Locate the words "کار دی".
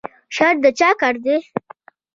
1.01-1.37